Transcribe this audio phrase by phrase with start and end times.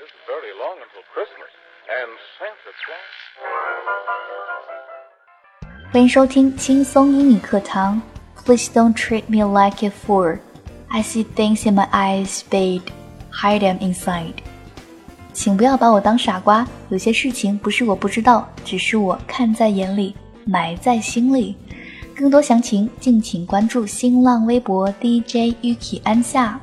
[0.00, 1.52] isn't very long until Christmas,
[2.00, 3.12] and Santa Claus.
[5.92, 8.00] 欢迎收听轻松英语课堂。
[8.46, 10.38] Please don't treat me like a fool.
[10.88, 12.84] I see things in my eyes fade,
[13.30, 14.36] hide them inside.
[15.34, 21.54] 请不要把我当傻瓜，有些事情不是我不知道，只是我看在眼里，埋在心里。
[22.16, 26.58] 更多详情，敬请关注新浪微博 DJ Yuki 安夏。